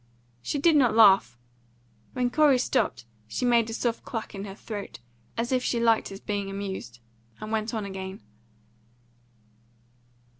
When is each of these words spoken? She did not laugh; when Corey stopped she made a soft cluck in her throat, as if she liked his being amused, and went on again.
She 0.41 0.57
did 0.57 0.75
not 0.75 0.95
laugh; 0.95 1.37
when 2.13 2.31
Corey 2.31 2.57
stopped 2.57 3.05
she 3.27 3.45
made 3.45 3.69
a 3.69 3.73
soft 3.75 4.03
cluck 4.03 4.33
in 4.33 4.45
her 4.45 4.55
throat, 4.55 4.97
as 5.37 5.51
if 5.51 5.63
she 5.63 5.79
liked 5.79 6.07
his 6.07 6.19
being 6.19 6.49
amused, 6.49 6.99
and 7.39 7.51
went 7.51 7.71
on 7.71 7.85
again. 7.85 8.19